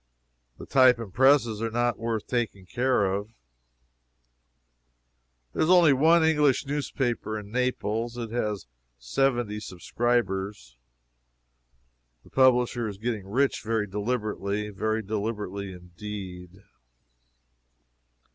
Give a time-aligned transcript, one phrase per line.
[0.57, 3.29] The type and presses are not worth taking care of.
[5.53, 8.17] There is only one English newspaper in Naples.
[8.17, 8.65] It has
[8.97, 10.75] seventy subscribers.
[12.23, 16.63] The publisher is getting rich very deliberately very deliberately indeed.